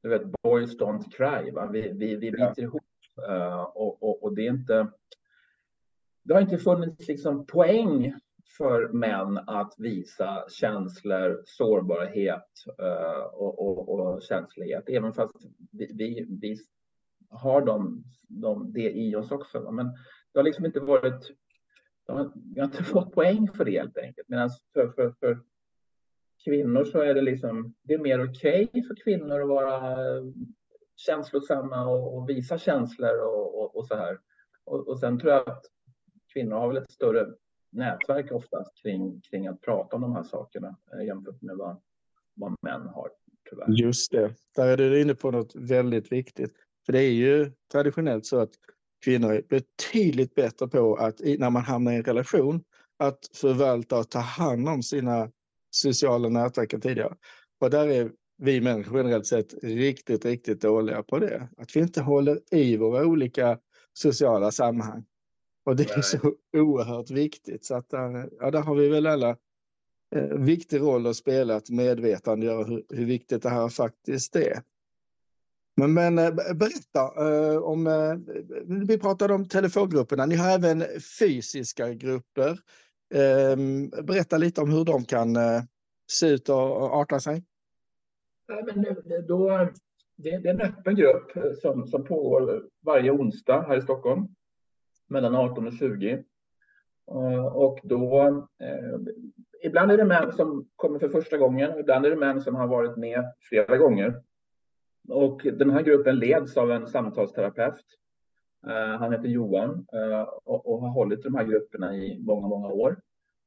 du 0.02 0.08
vet, 0.08 0.22
boys 0.42 0.78
don't 0.78 1.10
cry, 1.10 1.50
va? 1.50 1.66
vi, 1.72 1.92
vi, 1.92 2.16
vi 2.16 2.30
biter 2.30 2.62
ihop 2.62 2.82
uh, 3.28 3.62
och, 3.62 4.02
och, 4.02 4.22
och, 4.22 4.34
det 4.34 4.46
är 4.46 4.50
inte 4.50 4.90
det 6.22 6.34
har 6.34 6.40
inte 6.40 6.58
funnits 6.58 7.08
liksom 7.08 7.46
poäng 7.46 8.14
för 8.58 8.88
män 8.88 9.38
att 9.46 9.74
visa 9.78 10.44
känslor, 10.48 11.42
sårbarhet 11.46 12.50
uh, 12.80 13.24
och, 13.32 13.58
och, 13.66 13.88
och, 13.88 14.22
känslighet, 14.22 14.84
även 14.88 15.12
fast 15.12 15.34
vi, 15.72 15.90
vi, 15.94 16.26
vi 16.40 16.56
har 17.30 17.60
de, 17.60 18.04
de, 18.28 18.72
det 18.72 18.90
i 18.90 19.16
oss 19.16 19.30
också. 19.30 19.70
Men 19.70 19.86
det 20.32 20.38
har 20.38 20.44
liksom 20.44 20.66
inte 20.66 20.80
varit, 20.80 21.30
har, 22.12 22.32
de 22.34 22.60
har 22.60 22.66
inte 22.66 22.84
fått 22.84 23.12
poäng 23.12 23.48
för 23.56 23.64
det 23.64 23.78
helt 23.78 23.98
enkelt. 23.98 24.28
Medan 24.28 24.50
för, 24.72 24.88
för, 24.88 25.14
för 25.20 25.40
kvinnor 26.44 26.84
så 26.84 27.00
är 27.00 27.14
det 27.14 27.22
liksom, 27.22 27.74
det 27.82 27.94
är 27.94 27.98
mer 27.98 28.30
okej 28.30 28.64
okay 28.64 28.82
för 28.82 28.96
kvinnor 29.04 29.42
att 29.42 29.48
vara 29.48 29.96
känslosamma 30.96 31.86
och, 31.86 32.16
och 32.16 32.28
visa 32.28 32.58
känslor 32.58 33.18
och, 33.18 33.60
och, 33.60 33.76
och 33.76 33.86
så 33.86 33.96
här. 33.96 34.18
Och, 34.64 34.88
och 34.88 35.00
sen 35.00 35.18
tror 35.18 35.32
jag 35.32 35.48
att 35.48 35.64
kvinnor 36.32 36.56
har 36.56 36.68
väl 36.68 36.76
ett 36.76 36.90
större 36.90 37.26
nätverk 37.70 38.32
oftast 38.32 38.82
kring, 38.82 39.20
kring 39.20 39.46
att 39.46 39.60
prata 39.60 39.96
om 39.96 40.02
de 40.02 40.12
här 40.12 40.22
sakerna 40.22 40.76
eh, 40.92 41.06
jämfört 41.06 41.42
med 41.42 41.56
vad, 41.56 41.80
vad 42.34 42.56
män 42.62 42.88
har. 42.88 43.10
Tyvärr. 43.50 43.66
Just 43.68 44.12
det, 44.12 44.34
där 44.56 44.68
är 44.68 44.76
du 44.76 45.00
inne 45.00 45.14
på 45.14 45.30
något 45.30 45.56
väldigt 45.56 46.12
viktigt. 46.12 46.54
För 46.86 46.92
det 46.92 47.02
är 47.02 47.12
ju 47.12 47.52
traditionellt 47.72 48.26
så 48.26 48.38
att 48.38 48.50
kvinnor 49.04 49.32
är 49.32 49.42
betydligt 49.48 50.34
bättre 50.34 50.68
på 50.68 50.96
att 50.96 51.20
när 51.20 51.50
man 51.50 51.62
hamnar 51.62 51.92
i 51.92 51.96
en 51.96 52.04
relation 52.04 52.64
att 52.98 53.30
förvalta 53.34 53.98
och 53.98 54.10
ta 54.10 54.18
hand 54.18 54.68
om 54.68 54.82
sina 54.82 55.30
sociala 55.70 56.28
nätverk 56.28 56.72
än 56.72 56.80
tidigare. 56.80 57.14
Och 57.60 57.70
där 57.70 57.88
är 57.88 58.10
vi 58.36 58.60
män 58.60 58.84
generellt 58.92 59.26
sett 59.26 59.54
riktigt, 59.62 60.24
riktigt 60.24 60.60
dåliga 60.60 61.02
på 61.02 61.18
det. 61.18 61.48
Att 61.56 61.76
vi 61.76 61.80
inte 61.80 62.00
håller 62.00 62.40
i 62.50 62.76
våra 62.76 63.06
olika 63.06 63.58
sociala 63.92 64.50
sammanhang. 64.50 65.04
Och 65.64 65.76
det 65.76 65.90
är 65.90 66.02
så 66.02 66.34
oerhört 66.56 67.10
viktigt. 67.10 67.64
Så 67.64 67.74
att 67.74 67.90
där, 67.90 68.30
ja, 68.40 68.50
där 68.50 68.60
har 68.60 68.74
vi 68.74 68.88
väl 68.88 69.06
alla 69.06 69.36
eh, 70.14 70.38
viktig 70.38 70.80
roll 70.80 71.06
att 71.06 71.16
spela 71.16 71.56
att 71.56 71.70
medvetandegöra 71.70 72.64
hur, 72.64 72.84
hur 72.88 73.04
viktigt 73.04 73.42
det 73.42 73.50
här 73.50 73.68
faktiskt 73.68 74.36
är. 74.36 74.62
Men, 75.76 75.94
men 75.94 76.18
eh, 76.18 76.34
berätta 76.34 77.00
eh, 77.16 77.56
om, 77.56 77.86
eh, 77.86 78.14
vi 78.86 78.98
pratade 78.98 79.34
om 79.34 79.48
telefongrupperna, 79.48 80.26
ni 80.26 80.36
har 80.36 80.50
även 80.50 80.84
fysiska 81.18 81.94
grupper. 81.94 82.50
Eh, 83.14 83.56
berätta 84.04 84.36
lite 84.36 84.60
om 84.60 84.70
hur 84.70 84.84
de 84.84 85.04
kan 85.04 85.36
eh, 85.36 85.62
se 86.10 86.26
ut 86.26 86.48
och 86.48 87.00
arta 87.00 87.20
sig. 87.20 87.44
Ja, 88.46 88.62
men 88.66 88.84
då, 89.26 89.68
det, 90.16 90.38
det 90.38 90.48
är 90.48 90.54
en 90.54 90.60
öppen 90.60 90.96
grupp 90.96 91.36
eh, 91.36 91.52
som, 91.62 91.86
som 91.86 92.04
pågår 92.04 92.68
varje 92.84 93.10
onsdag 93.10 93.64
här 93.68 93.78
i 93.78 93.82
Stockholm 93.82 94.26
mellan 95.08 95.34
18 95.34 95.66
och 95.66 95.72
20. 95.72 96.24
Och 97.52 97.80
då, 97.82 98.22
eh, 98.60 99.12
ibland 99.62 99.92
är 99.92 99.96
det 99.96 100.04
män 100.04 100.32
som 100.32 100.68
kommer 100.76 100.98
för 100.98 101.08
första 101.08 101.36
gången, 101.36 101.78
ibland 101.78 102.06
är 102.06 102.10
det 102.10 102.16
män 102.16 102.40
som 102.40 102.54
har 102.54 102.66
varit 102.66 102.96
med 102.96 103.24
flera 103.48 103.76
gånger. 103.76 104.22
Och 105.08 105.40
den 105.42 105.70
här 105.70 105.82
gruppen 105.82 106.18
leds 106.18 106.56
av 106.56 106.70
en 106.70 106.86
samtalsterapeut. 106.86 107.84
Eh, 108.66 108.98
han 108.98 109.12
heter 109.12 109.28
Johan 109.28 109.86
eh, 109.92 110.28
och, 110.44 110.80
har 110.80 110.88
hållit 110.88 111.22
de 111.22 111.34
här 111.34 111.44
grupperna 111.44 111.96
i 111.96 112.20
många, 112.20 112.48
många 112.48 112.68
år. 112.68 113.00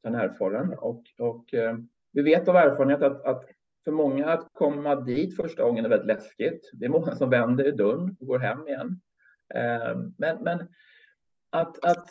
Han 0.03 0.15
är 0.15 0.23
erfaren 0.23 0.73
och, 0.73 1.03
och 1.19 1.53
eh, 1.53 1.77
vi 2.11 2.21
vet 2.21 2.47
av 2.47 2.55
erfarenhet 2.55 3.01
att, 3.01 3.25
att 3.25 3.45
för 3.83 3.91
många 3.91 4.29
att 4.29 4.47
komma 4.53 4.95
dit 4.95 5.35
första 5.35 5.63
gången 5.63 5.85
är 5.85 5.89
väldigt 5.89 6.07
läskigt. 6.07 6.69
Det 6.73 6.85
är 6.85 6.89
många 6.89 7.15
som 7.15 7.29
vänder 7.29 7.67
i 7.67 7.71
dörren 7.71 8.17
och 8.19 8.27
går 8.27 8.39
hem 8.39 8.67
igen. 8.67 9.01
Men, 10.17 10.43
men 10.43 10.59
att, 11.49 11.85
att 11.85 12.07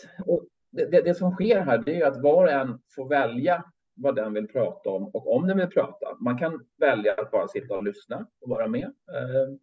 det, 0.70 1.00
det, 1.00 1.14
som 1.14 1.32
sker 1.32 1.60
här 1.60 1.78
det 1.78 2.00
är 2.00 2.06
att 2.06 2.22
var 2.22 2.44
och 2.44 2.50
en 2.50 2.78
får 2.94 3.08
välja 3.08 3.64
vad 3.96 4.16
den 4.16 4.32
vill 4.32 4.48
prata 4.48 4.90
om 4.90 5.04
och 5.04 5.36
om 5.36 5.46
den 5.46 5.56
vill 5.56 5.66
prata. 5.66 6.16
Man 6.20 6.38
kan 6.38 6.66
välja 6.78 7.14
att 7.14 7.30
bara 7.30 7.48
sitta 7.48 7.76
och 7.76 7.84
lyssna 7.84 8.26
och 8.40 8.48
vara 8.48 8.68
med. 8.68 8.84
Ehm, 8.84 9.58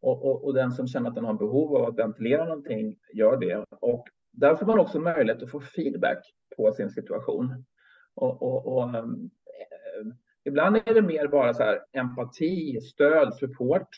och, 0.00 0.24
och, 0.24 0.44
och, 0.44 0.54
den 0.54 0.72
som 0.72 0.86
känner 0.86 1.08
att 1.08 1.14
den 1.14 1.24
har 1.24 1.34
behov 1.34 1.76
av 1.76 1.88
att 1.88 1.98
ventilera 1.98 2.44
någonting 2.44 2.98
gör 3.12 3.36
det. 3.36 3.64
Och 3.70 4.08
där 4.30 4.56
får 4.56 4.66
man 4.66 4.78
också 4.78 5.00
möjlighet 5.00 5.42
att 5.42 5.50
få 5.50 5.60
feedback 5.60 6.34
på 6.56 6.72
sin 6.72 6.90
situation. 6.90 7.64
Och, 8.14 8.66
och 8.76 8.94
eh, 8.94 9.04
ibland 10.44 10.76
är 10.76 10.94
det 10.94 11.02
mer 11.02 11.26
bara 11.26 11.54
så 11.54 11.62
här 11.62 11.84
empati, 11.92 12.80
stöd, 12.80 13.34
support. 13.34 13.88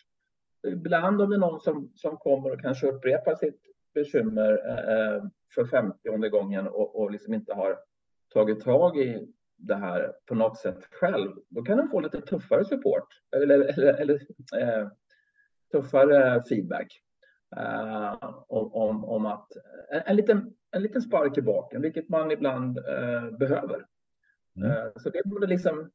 Ibland 0.67 1.23
om 1.23 1.31
det 1.31 1.37
är 1.37 1.41
någon 1.41 1.61
som, 1.61 1.93
som 1.95 2.17
kommer 2.17 2.53
och 2.53 2.61
kanske 2.61 2.87
upprepar 2.87 3.35
sitt 3.35 3.61
bekymmer 3.95 4.63
eh, 4.69 5.15
eh 5.17 5.25
för 5.55 5.65
femtionde 5.65 6.29
gången 6.29 6.69
och, 6.69 7.01
och 7.01 7.11
liksom 7.11 7.35
inte 7.35 7.55
har 7.55 7.79
tagit 8.33 8.61
tag 8.61 8.99
i 8.99 9.29
det 9.57 9.75
här 9.75 10.13
på 10.27 10.35
något 10.35 10.59
sätt 10.59 10.85
själv, 10.91 11.33
då 11.49 11.63
kan 11.63 11.77
den 11.77 11.89
få 11.89 12.01
lite 12.01 12.21
tuffare 12.21 12.65
support 12.65 13.09
eller, 13.37 13.61
eller, 13.61 13.95
eller 13.95 14.15
eh, 14.57 14.89
tuffare 15.73 16.43
feedback 16.49 17.01
eh, 17.57 18.15
om, 18.49 18.73
om, 18.73 19.05
om, 19.05 19.27
att 19.27 19.49
en, 19.93 20.03
en, 20.07 20.17
liten, 20.17 20.55
en 20.71 20.83
liten 20.83 21.03
spark 21.03 21.39
i 21.39 21.43
baken, 21.43 21.83
vilket 21.83 22.09
man 22.09 22.31
ibland 22.31 22.79
eh, 22.79 23.31
behöver. 23.39 23.87
Mm. 24.57 24.71
Eh, 24.71 24.87
så 24.97 25.11
det 25.11 25.23
borde 25.25 25.47
liksom 25.47 25.91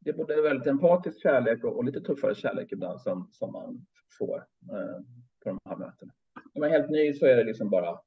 det 0.00 0.10
är 0.10 0.14
både 0.14 0.42
väldigt 0.42 0.66
empatisk 0.66 1.22
kärlek 1.22 1.64
och, 1.64 1.76
och, 1.76 1.84
lite 1.84 2.00
tuffare 2.00 2.34
kärlek 2.34 2.72
ibland 2.72 3.00
som, 3.00 3.28
som 3.32 3.52
man 3.52 3.86
får 4.18 4.36
eh, 4.72 5.00
på 5.42 5.48
de 5.48 5.58
här 5.64 5.76
mötena. 5.76 6.12
När 6.54 6.60
man 6.60 6.68
är 6.70 6.78
helt 6.78 6.90
ny 6.90 7.14
så 7.14 7.26
är 7.26 7.36
det 7.36 7.44
liksom 7.44 7.70
bara 7.70 8.00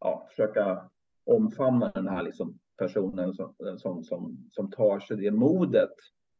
ja, 0.00 0.26
försöka 0.28 0.90
omfamna 1.24 1.90
den 1.94 2.08
här 2.08 2.22
liksom 2.22 2.58
personen 2.82 3.34
som, 3.34 3.54
som, 3.78 4.04
som, 4.04 4.48
som 4.50 4.70
tar 4.70 5.00
sig 5.00 5.16
det 5.16 5.30
modet 5.30 5.90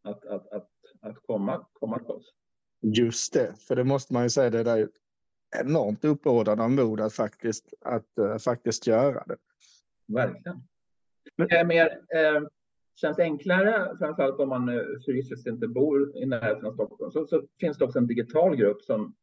att, 0.03 0.27
att, 0.27 0.53
att, 0.53 0.71
att 1.01 1.17
komma, 1.27 1.67
komma 1.73 1.99
till 1.99 2.11
oss. 2.11 2.35
Just 2.81 3.33
det, 3.33 3.55
för 3.69 3.77
det 3.77 3.85
måste 3.85 4.13
man 4.13 4.23
ju 4.23 4.31
säga, 4.31 4.51
det 4.51 4.63
där 4.63 4.89
enormt 5.61 6.05
uppbådande 6.05 6.65
av 6.65 6.71
mod 6.71 7.01
att 7.01 7.13
faktiskt, 7.13 7.75
att, 7.81 8.07
uh, 8.21 8.39
faktiskt 8.39 8.87
göra 8.87 9.25
det. 9.27 9.37
Verkligen. 10.07 10.63
Det 11.37 11.57
är 11.57 11.65
mer, 11.65 11.87
eh, 11.87 12.43
känns 12.95 13.19
enklare, 13.19 13.97
framförallt 13.99 14.41
om 14.41 14.49
man 14.49 14.69
eh, 14.69 14.83
fysiskt 15.07 15.47
inte 15.47 15.69
bor 15.69 16.17
i 16.17 16.27
närheten 16.27 16.67
av 16.67 16.73
Stockholm, 16.73 17.11
så, 17.11 17.27
så 17.27 17.43
finns 17.61 17.79
det 17.79 17.85
också 17.85 17.99
en 17.99 18.07
digital 18.07 18.57
grupp 18.57 18.83
som 18.83 19.15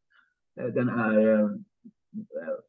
eh, 0.60 0.68
den 0.68 0.90
är 0.90 1.28
eh, 1.28 1.50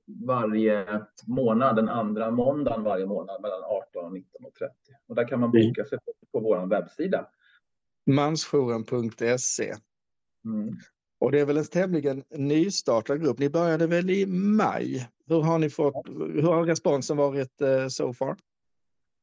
varje 0.07 1.01
månad, 1.27 1.77
den 1.77 1.89
andra 1.89 2.31
måndagen 2.31 2.85
varje 2.85 3.07
månad 3.07 3.43
mellan 3.43 3.63
18 3.65 4.05
och 4.05 4.13
19 4.13 4.45
och 4.45 4.55
30. 4.55 4.75
Och 5.07 5.15
där 5.15 5.29
kan 5.29 5.41
man 5.41 5.51
boka 5.51 5.85
sig 5.85 5.99
på, 5.99 6.13
på 6.33 6.41
vår 6.41 6.67
webbsida. 6.67 7.27
Mansjouren.se. 8.07 9.75
Mm. 10.45 10.77
Och 11.19 11.33
det 11.33 11.41
är 11.41 11.47
väl 11.47 11.57
en 11.57 11.65
tämligen 11.65 12.25
nystartad 12.31 13.23
grupp. 13.23 13.39
Ni 13.39 13.51
började 13.51 13.87
väl 13.87 14.11
i 14.11 14.27
maj? 14.27 15.09
Hur 15.27 15.43
har 15.43 15.59
ni 15.59 15.71
fått, 15.71 16.09
hur 16.09 16.43
har 16.43 16.65
responsen 16.65 17.17
varit 17.17 17.63
uh, 17.63 17.89
so 17.89 18.13
far? 18.13 18.37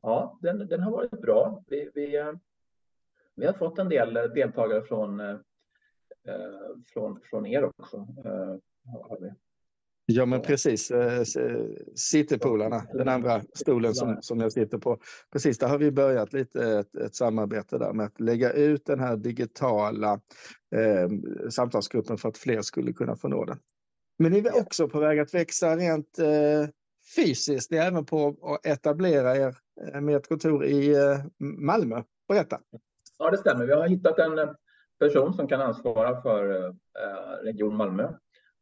Ja, 0.01 0.39
den, 0.41 0.67
den 0.67 0.81
har 0.81 0.91
varit 0.91 1.21
bra. 1.21 1.63
Vi, 1.67 1.89
vi, 1.95 2.33
vi 3.36 3.45
har 3.45 3.53
fått 3.53 3.79
en 3.79 3.89
del 3.89 4.13
deltagare 4.13 4.81
från, 4.81 5.19
uh, 5.19 5.39
från, 6.93 7.19
från 7.24 7.45
er 7.45 7.63
också. 7.63 8.07
Vi. 9.19 9.31
Ja, 10.09 10.25
men 10.25 10.41
precis. 10.41 10.91
Eh, 10.91 11.23
Citypolarna, 11.95 12.83
den 12.93 13.07
andra 13.07 13.41
stolen 13.53 13.95
som, 13.95 14.17
som 14.21 14.39
jag 14.39 14.51
sitter 14.51 14.77
på. 14.77 14.99
Precis, 15.33 15.57
där 15.57 15.67
har 15.67 15.77
vi 15.77 15.91
börjat 15.91 16.33
lite 16.33 16.79
ett, 16.79 16.95
ett 16.95 17.15
samarbete 17.15 17.77
där 17.77 17.93
med 17.93 18.05
att 18.05 18.19
lägga 18.19 18.51
ut 18.51 18.85
den 18.85 18.99
här 18.99 19.17
digitala 19.17 20.19
eh, 20.75 21.09
samtalsgruppen 21.49 22.17
för 22.17 22.29
att 22.29 22.37
fler 22.37 22.61
skulle 22.61 22.93
kunna 22.93 23.15
få 23.15 23.27
nå 23.27 23.45
den. 23.45 23.57
Men 24.19 24.31
ni 24.31 24.39
är 24.39 24.57
också 24.57 24.87
på 24.87 24.99
väg 24.99 25.19
att 25.19 25.33
växa 25.33 25.75
rent 25.75 26.19
eh, 26.19 26.69
fysiskt. 27.15 27.71
Ni 27.71 27.77
är 27.77 27.87
även 27.87 28.05
på 28.05 28.35
att 28.41 28.65
etablera 28.65 29.35
er 29.37 29.55
eh, 29.93 30.01
med 30.01 30.15
ett 30.15 30.27
kontor 30.27 30.65
i 30.65 30.95
eh, 30.95 31.19
Malmö. 31.39 32.03
Berätta. 32.27 32.59
Ja, 33.19 33.31
det 33.31 33.37
stämmer. 33.37 33.65
Vi 33.65 33.73
har 33.73 33.87
hittat 33.87 34.19
en 34.19 34.39
eh, 34.39 34.49
person 34.99 35.33
som 35.33 35.47
kan 35.47 35.61
ansvara 35.61 36.21
för 36.21 36.65
eh, 36.65 36.73
Region 37.43 37.75
Malmö 37.75 38.09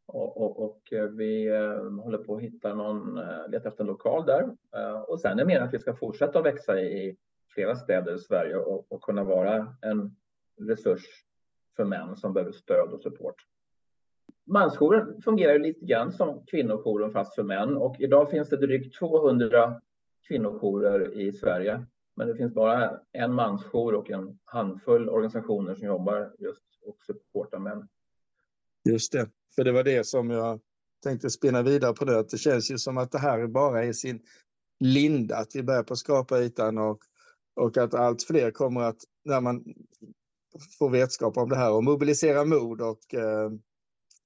och, 0.06 0.42
och, 0.42 0.64
och, 0.64 0.92
eh, 0.92 1.04
vi 1.04 1.48
eh, 1.48 2.02
håller 2.02 2.18
på 2.18 2.36
att 2.36 2.42
hitta 2.42 2.74
någon, 2.74 3.18
eh, 3.18 3.48
leta 3.48 3.68
efter 3.68 3.84
en 3.84 3.88
lokal 3.88 4.26
där. 4.26 4.56
Och 5.08 5.20
sen 5.20 5.38
är 5.38 5.44
meningen 5.44 5.68
att 5.68 5.74
vi 5.74 5.78
ska 5.78 5.94
fortsätta 5.94 6.42
växa 6.42 6.80
i 6.80 7.16
flera 7.54 7.76
städer 7.76 8.14
i 8.14 8.18
Sverige 8.18 8.56
och, 8.56 8.92
och 8.92 9.02
kunna 9.02 9.24
vara 9.24 9.74
en 9.82 10.16
resurs 10.60 11.04
för 11.76 11.84
män 11.84 12.16
som 12.16 12.32
behöver 12.32 12.52
stöd 12.52 12.92
och 12.92 13.00
support. 13.00 13.34
Mansjouren 14.44 15.22
fungerar 15.22 15.58
lite 15.58 15.84
grann 15.84 16.12
som 16.12 16.44
kvinnojouren 16.46 17.12
fast 17.12 17.34
för 17.34 17.42
män 17.42 17.76
och 17.76 17.96
idag 17.98 18.30
finns 18.30 18.48
det 18.48 18.56
drygt 18.56 18.98
200 18.98 19.80
kvinnojourer 20.28 21.20
i 21.20 21.32
Sverige. 21.32 21.86
Men 22.14 22.28
det 22.28 22.34
finns 22.34 22.54
bara 22.54 23.00
en 23.12 23.32
mansjour 23.32 23.94
och 23.94 24.10
en 24.10 24.38
handfull 24.44 25.08
organisationer 25.08 25.74
som 25.74 25.86
jobbar 25.86 26.32
just 26.38 26.64
och 26.82 27.04
supportar 27.04 27.58
män. 27.58 27.88
Just 28.86 29.12
det. 29.12 29.28
För 29.54 29.64
det 29.64 29.72
var 29.72 29.84
det 29.84 30.06
som 30.06 30.30
jag 30.30 30.60
tänkte 31.02 31.30
spinna 31.30 31.62
vidare 31.62 31.92
på 31.92 32.04
det, 32.04 32.18
att 32.18 32.28
det 32.28 32.38
känns 32.38 32.70
ju 32.70 32.78
som 32.78 32.98
att 32.98 33.12
det 33.12 33.18
här 33.18 33.46
bara 33.46 33.84
är 33.84 33.92
sin 33.92 34.20
linda, 34.80 35.36
att 35.36 35.56
vi 35.56 35.62
börjar 35.62 35.82
på 35.82 35.96
skapa 35.96 36.40
ytan 36.40 36.78
och, 36.78 36.98
och 37.60 37.76
att 37.76 37.94
allt 37.94 38.22
fler 38.22 38.50
kommer 38.50 38.80
att, 38.80 38.96
när 39.24 39.40
man 39.40 39.64
får 40.78 40.90
vetskap 40.90 41.36
om 41.36 41.48
det 41.48 41.56
här 41.56 41.72
och 41.72 41.84
mobilisera 41.84 42.44
mod 42.44 42.80
och 42.80 43.14
eh, 43.14 43.50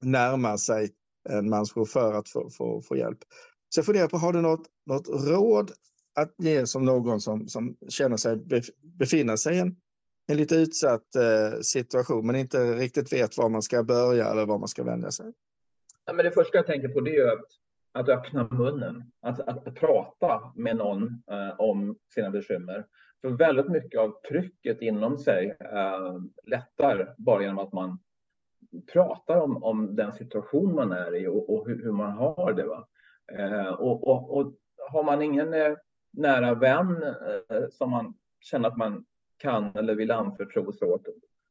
närma 0.00 0.58
sig 0.58 0.90
en 1.28 1.50
mansjour 1.50 1.84
för 1.84 2.12
att 2.12 2.28
få, 2.28 2.50
få, 2.50 2.82
få 2.82 2.96
hjälp. 2.96 3.18
Så 3.68 3.78
jag 3.78 3.86
funderar 3.86 4.08
på, 4.08 4.16
har 4.18 4.32
du 4.32 4.40
något, 4.40 4.66
något 4.86 5.08
råd 5.08 5.72
att 6.14 6.34
ge 6.38 6.66
som 6.66 6.84
någon 6.84 7.20
som, 7.20 7.48
som 7.48 7.76
känner 7.88 8.16
sig 8.16 8.36
befinna 8.98 9.36
sig 9.36 9.56
i 9.56 9.58
en 9.58 9.76
en 10.30 10.36
lite 10.36 10.54
utsatt 10.54 11.14
eh, 11.16 11.60
situation 11.60 12.26
men 12.26 12.36
inte 12.36 12.74
riktigt 12.74 13.12
vet 13.12 13.38
var 13.38 13.48
man 13.48 13.62
ska 13.62 13.82
börja 13.82 14.30
eller 14.30 14.46
var 14.46 14.58
man 14.58 14.68
ska 14.68 14.84
vända 14.84 15.10
sig? 15.10 15.32
Ja, 16.06 16.12
men 16.12 16.24
det 16.24 16.30
första 16.30 16.58
jag 16.58 16.66
tänker 16.66 16.88
på 16.88 17.00
det 17.00 17.16
är 17.16 17.32
att, 17.32 17.46
att 17.92 18.08
öppna 18.08 18.48
munnen, 18.50 19.12
att, 19.22 19.40
att, 19.40 19.66
att 19.66 19.74
prata 19.74 20.52
med 20.56 20.76
någon 20.76 21.02
eh, 21.30 21.60
om 21.60 21.96
sina 22.14 22.30
bekymmer. 22.30 22.86
För 23.20 23.28
väldigt 23.28 23.68
mycket 23.68 24.00
av 24.00 24.20
trycket 24.28 24.82
inom 24.82 25.18
sig 25.18 25.56
eh, 25.60 26.18
lättar 26.46 27.14
bara 27.18 27.42
genom 27.42 27.58
att 27.58 27.72
man 27.72 27.98
pratar 28.92 29.36
om, 29.36 29.62
om 29.62 29.96
den 29.96 30.12
situation 30.12 30.74
man 30.74 30.92
är 30.92 31.16
i 31.16 31.26
och, 31.26 31.54
och 31.54 31.68
hur, 31.68 31.84
hur, 31.84 31.92
man 31.92 32.12
har 32.12 32.52
det. 32.52 32.66
Va? 32.66 32.88
Eh, 33.32 33.72
och, 33.72 34.08
och, 34.08 34.36
och, 34.36 34.54
har 34.90 35.02
man 35.02 35.22
ingen 35.22 35.54
eh, 35.54 35.74
nära 36.12 36.54
vän 36.54 37.02
eh, 37.02 37.68
som 37.70 37.90
man 37.90 38.14
känner 38.40 38.68
att 38.68 38.76
man 38.76 39.04
kan 39.40 39.76
eller 39.76 39.94
vill 39.94 40.10
anförtro 40.10 40.72
sig 40.72 40.88
åt, 40.88 41.06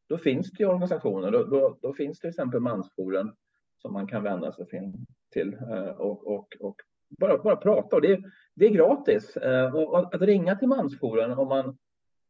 då 0.09 0.17
finns 0.17 0.51
det 0.51 0.63
ju 0.63 0.69
organisationer. 0.69 1.31
Då, 1.31 1.43
då, 1.43 1.77
då, 1.81 1.93
finns 1.93 2.19
till 2.19 2.29
exempel 2.29 2.59
Mansjouren 2.59 3.31
som 3.77 3.93
man 3.93 4.07
kan 4.07 4.23
vända 4.23 4.51
sig 4.51 4.65
till 5.33 5.53
eh, 5.53 5.89
och, 5.89 6.27
och, 6.27 6.47
och 6.59 6.75
bara, 7.19 7.37
bara 7.37 7.55
prata. 7.55 7.95
Och 7.95 8.01
det, 8.01 8.23
det 8.55 8.65
är 8.65 8.69
gratis. 8.69 9.37
Eh, 9.37 9.75
och 9.75 10.15
att 10.15 10.21
ringa 10.21 10.55
till 10.55 10.67
Mansjouren 10.67 11.31
om 11.31 11.47
man 11.47 11.77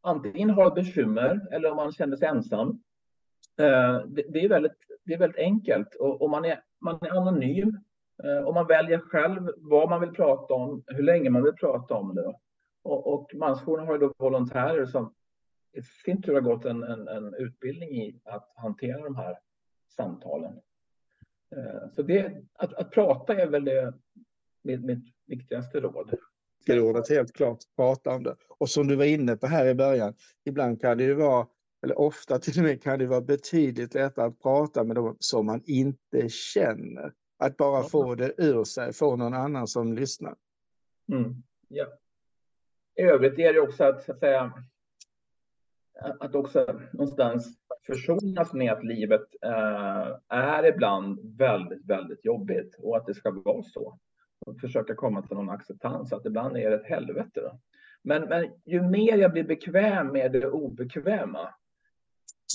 antingen 0.01 0.49
har 0.49 0.75
bekymmer 0.75 1.47
eller 1.51 1.69
om 1.69 1.75
man 1.75 1.91
känner 1.91 2.17
sig 2.17 2.27
ensam. 2.27 2.69
Eh, 3.57 4.01
det, 4.07 4.23
det 4.29 4.39
är, 4.39 4.49
väldigt, 4.49 4.77
det 5.05 5.13
är 5.13 5.17
väldigt 5.17 5.39
enkelt 5.39 5.95
och, 5.95 6.21
och 6.21 6.29
man, 6.29 6.45
är, 6.45 6.63
man 6.81 6.99
är 7.01 7.17
anonym 7.17 7.77
och 8.45 8.53
man 8.53 8.67
väljer 8.67 8.99
själv 8.99 9.51
vad 9.57 9.89
man 9.89 10.01
vill 10.01 10.09
prata 10.09 10.53
om, 10.53 10.83
hur 10.87 11.03
länge 11.03 11.29
man 11.29 11.43
vill 11.43 11.53
prata 11.53 11.93
om 11.93 12.15
det. 12.15 12.33
Och, 12.83 13.13
och 13.13 13.31
mansjouren 13.35 13.87
har 13.87 13.93
ju 13.93 13.99
då 13.99 14.13
volontärer 14.17 14.85
som 14.85 15.13
i 15.73 15.81
sin 16.05 16.21
tur 16.21 16.33
har 16.33 16.41
gått 16.41 16.65
en, 16.65 16.83
en, 16.83 17.07
en 17.07 17.33
utbildning 17.33 17.89
i 17.89 18.21
att 18.23 18.51
hantera 18.55 19.03
de 19.03 19.15
här 19.15 19.39
samtalen. 19.95 20.59
Eh, 21.55 21.89
så 21.95 22.01
det, 22.01 22.43
att, 22.53 22.73
att 22.73 22.91
prata 22.91 23.35
är 23.35 23.47
väl 23.47 23.65
det, 23.65 23.93
mitt, 24.61 24.85
mitt 24.85 25.03
viktigaste 25.25 25.79
råd. 25.79 26.13
Rådet 26.67 27.09
helt 27.09 27.33
klart, 27.33 27.59
prata 27.75 28.15
om 28.15 28.23
det. 28.23 28.35
Och 28.47 28.69
som 28.69 28.87
du 28.87 28.95
var 28.95 29.05
inne 29.05 29.37
på 29.37 29.47
här 29.47 29.65
i 29.65 29.75
början, 29.75 30.13
ibland 30.45 30.81
kan 30.81 30.97
det 30.97 31.03
ju 31.03 31.13
vara, 31.13 31.47
eller 31.83 31.99
ofta 31.99 32.39
till 32.39 32.59
och 32.59 32.63
med 32.63 32.83
kan 32.83 32.99
det 32.99 33.07
vara 33.07 33.21
betydligt 33.21 33.93
lättare 33.93 34.25
att 34.25 34.41
prata 34.41 34.83
med 34.83 34.95
dem 34.95 35.17
som 35.19 35.45
man 35.45 35.61
inte 35.65 36.29
känner. 36.29 37.13
Att 37.37 37.57
bara 37.57 37.83
få 37.83 38.15
det 38.15 38.33
ur 38.37 38.63
sig, 38.63 38.93
få 38.93 39.15
någon 39.15 39.33
annan 39.33 39.67
som 39.67 39.93
lyssnar. 39.93 40.35
Mm, 41.11 41.43
ja. 41.67 41.85
I 42.95 43.01
övrigt 43.01 43.39
är 43.39 43.53
det 43.53 43.59
också 43.59 43.83
att, 43.83 44.03
så 44.03 44.11
att 44.11 44.19
säga, 44.19 44.53
att 46.19 46.35
också 46.35 46.79
någonstans 46.93 47.59
försonas 47.85 48.53
med 48.53 48.71
att 48.71 48.83
livet 48.83 49.21
eh, 49.45 50.15
är 50.29 50.65
ibland 50.65 51.37
väldigt, 51.37 51.85
väldigt 51.85 52.25
jobbigt 52.25 52.75
och 52.79 52.97
att 52.97 53.05
det 53.05 53.13
ska 53.13 53.31
vara 53.31 53.63
så. 53.63 53.99
Och 54.45 54.59
försöka 54.59 54.95
komma 54.95 55.21
till 55.21 55.37
någon 55.37 55.49
acceptans 55.49 56.13
att 56.13 56.25
ibland 56.25 56.57
är 56.57 56.69
det 56.69 56.75
ett 56.75 56.89
helvete. 56.89 57.41
Då. 57.41 57.59
Men, 58.03 58.21
men 58.21 58.47
ju 58.65 58.81
mer 58.81 59.17
jag 59.17 59.31
blir 59.31 59.43
bekväm 59.43 60.07
med 60.07 60.31
det 60.31 60.47
obekväma, 60.47 61.53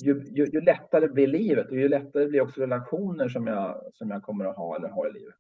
ju, 0.05 0.23
ju, 0.31 0.47
ju, 0.47 0.61
lättare 0.61 1.09
blir 1.09 1.27
livet 1.27 1.71
och 1.71 1.77
ju 1.77 1.89
lättare 1.89 2.27
blir 2.27 2.41
också 2.41 2.61
relationer 2.61 3.29
som 3.29 3.47
jag, 3.47 3.83
som 3.95 4.11
jag 4.11 4.23
kommer 4.23 4.45
att 4.45 4.57
ha 4.57 4.77
eller 4.77 4.89
har 4.89 5.09
i 5.09 5.13
livet. 5.13 5.35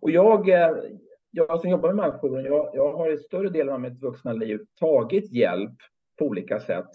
Och 0.00 0.10
jag, 0.10 0.48
eh, 0.48 0.76
jag 1.30 1.60
som 1.60 1.70
jobbar 1.70 1.92
med 1.92 2.06
människor, 2.06 2.40
jag, 2.40 2.70
jag 2.74 2.92
har 2.92 3.10
i 3.10 3.18
större 3.18 3.48
delen 3.48 3.74
av 3.74 3.80
mitt 3.80 4.02
vuxna 4.02 4.32
liv 4.32 4.60
tagit 4.80 5.32
hjälp 5.32 5.76
på 6.18 6.24
olika 6.24 6.60
sätt 6.60 6.90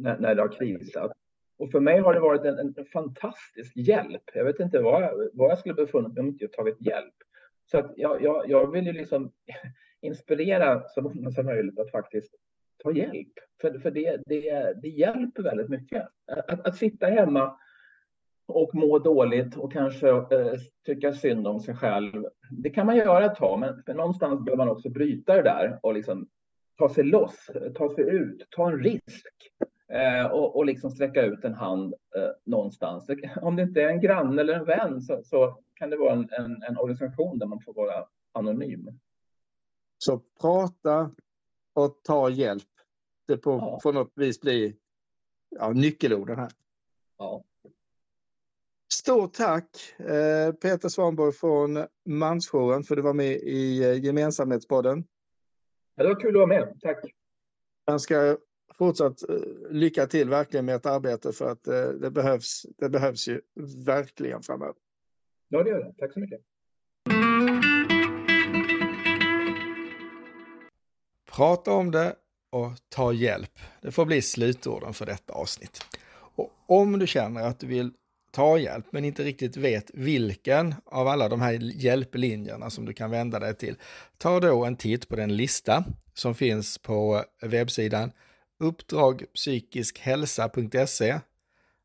när, 0.00 0.18
när 0.18 0.34
det 0.34 0.42
har 0.42 0.52
krisat. 0.52 1.12
Och 1.58 1.70
för 1.70 1.80
mig 1.80 2.00
har 2.00 2.14
det 2.14 2.20
varit 2.20 2.44
en, 2.44 2.58
en 2.58 2.84
fantastisk 2.92 3.76
hjälp. 3.76 4.22
Jag 4.34 4.44
vet 4.44 4.60
inte 4.60 4.78
var 4.78 5.02
jag, 5.02 5.28
var 5.32 5.48
jag 5.48 5.58
skulle 5.58 5.74
befunnit 5.74 6.12
mig 6.12 6.20
om 6.20 6.28
inte 6.28 6.44
jag 6.44 6.52
tagit 6.52 6.86
hjälp. 6.86 7.14
Så 7.70 7.78
att 7.78 7.92
jag, 7.96 8.22
jag, 8.22 8.50
jag 8.50 8.72
vill 8.72 8.86
ju 8.86 8.92
liksom 8.92 9.32
inspirera 10.00 10.82
så 10.88 11.02
många 11.02 11.30
som 11.30 11.46
möjligt 11.46 11.78
att 11.78 11.90
faktiskt 11.90 12.34
ta 12.82 12.92
hjälp. 12.92 13.32
För, 13.60 13.78
för 13.78 13.90
det, 13.90 14.22
det, 14.26 14.74
det 14.82 14.88
hjälper 14.88 15.42
väldigt 15.42 15.68
mycket. 15.68 16.08
Att, 16.48 16.66
att 16.66 16.76
sitta 16.76 17.06
hemma 17.06 17.56
och 18.46 18.74
må 18.74 18.98
dåligt 18.98 19.56
och 19.56 19.72
kanske 19.72 20.08
eh, 20.08 20.54
tycka 20.86 21.12
synd 21.12 21.46
om 21.46 21.60
sig 21.60 21.76
själv. 21.76 22.26
Det 22.50 22.70
kan 22.70 22.86
man 22.86 22.96
göra 22.96 23.24
ett 23.24 23.36
tag, 23.36 23.60
men, 23.60 23.82
men 23.86 23.96
någonstans 23.96 24.44
behöver 24.44 24.64
man 24.64 24.76
också 24.76 24.90
bryta 24.90 25.34
det 25.34 25.42
där 25.42 25.78
och 25.82 25.94
liksom 25.94 26.28
ta 26.78 26.88
sig 26.88 27.04
loss, 27.04 27.50
ta 27.74 27.94
sig 27.94 28.04
ut, 28.04 28.46
ta 28.50 28.70
en 28.70 28.82
risk 28.82 29.50
eh, 29.60 29.66
och, 30.32 30.56
och 30.56 30.64
liksom 30.64 30.90
sträcka 30.90 31.22
ut 31.22 31.44
en 31.44 31.54
hand 31.54 31.94
eh, 32.16 32.30
någonstans. 32.44 33.10
Om 33.42 33.56
det 33.56 33.62
inte 33.62 33.82
är 33.82 33.88
en 33.88 34.00
granne 34.00 34.40
eller 34.40 34.54
en 34.54 34.64
vän 34.64 35.00
så, 35.02 35.22
så 35.24 35.58
kan 35.74 35.90
det 35.90 35.96
vara 35.96 36.12
en, 36.12 36.28
en, 36.32 36.62
en, 36.62 36.78
organisation 36.78 37.38
där 37.38 37.46
man 37.46 37.60
får 37.60 37.74
vara 37.74 38.06
anonym. 38.32 38.88
Så 39.98 40.18
prata 40.40 41.10
och 41.72 42.00
ta 42.02 42.30
hjälp. 42.30 42.62
Det 43.26 43.36
på, 43.36 43.50
ja. 43.50 43.80
på 43.82 43.92
något 43.92 44.12
vis 44.14 44.40
blir 44.40 44.74
ja, 45.48 45.72
nyckelorden 45.72 46.38
här. 46.38 46.50
Ja. 47.18 47.44
Stort 48.92 49.32
tack 49.32 49.94
eh, 49.98 50.52
Peter 50.52 50.88
Svanborg 50.88 51.32
från 51.32 51.86
Mansjouren 52.04 52.84
för 52.84 52.94
att 52.94 52.98
du 52.98 53.02
var 53.02 53.14
med 53.14 53.32
i 53.32 53.84
eh, 53.84 54.04
Gemensamhetspodden. 54.04 55.04
Ja, 55.94 56.02
det 56.02 56.08
var 56.08 56.20
kul 56.20 56.30
att 56.30 56.34
vara 56.34 56.46
med. 56.46 56.80
Tack. 56.80 56.98
Jag 57.84 57.92
önskar 57.92 58.38
fortsatt 58.80 59.28
eh, 59.28 59.36
lycka 59.70 60.06
till 60.06 60.28
verkligen 60.28 60.64
med 60.64 60.74
ett 60.74 60.86
arbete 60.86 61.32
för 61.32 61.52
att 61.52 61.66
eh, 61.66 61.88
det 61.88 62.10
behövs. 62.10 62.66
Det 62.78 62.88
behövs 62.88 63.28
ju 63.28 63.40
verkligen 63.86 64.42
framöver. 64.42 64.74
Ja, 65.48 65.62
det 65.62 65.70
gör 65.70 65.78
det. 65.78 65.94
Tack 65.98 66.12
så 66.12 66.20
mycket. 66.20 66.40
Prata 71.32 71.72
om 71.72 71.90
det 71.90 72.14
och 72.50 72.72
ta 72.88 73.12
hjälp. 73.12 73.58
Det 73.82 73.92
får 73.92 74.04
bli 74.04 74.22
slutorden 74.22 74.94
för 74.94 75.06
detta 75.06 75.32
avsnitt. 75.32 75.80
Och 76.12 76.50
om 76.66 76.98
du 76.98 77.06
känner 77.06 77.42
att 77.42 77.58
du 77.58 77.66
vill 77.66 77.92
ta 78.30 78.58
hjälp 78.58 78.86
men 78.90 79.04
inte 79.04 79.22
riktigt 79.22 79.56
vet 79.56 79.90
vilken 79.94 80.74
av 80.84 81.08
alla 81.08 81.28
de 81.28 81.40
här 81.40 81.52
hjälplinjerna 81.60 82.70
som 82.70 82.84
du 82.84 82.92
kan 82.92 83.10
vända 83.10 83.38
dig 83.38 83.54
till, 83.54 83.76
ta 84.18 84.40
då 84.40 84.64
en 84.64 84.76
titt 84.76 85.08
på 85.08 85.16
den 85.16 85.36
lista 85.36 85.84
som 86.14 86.34
finns 86.34 86.78
på 86.78 87.24
webbsidan 87.42 88.12
uppdragpsykiskhälsa.se, 88.60 91.20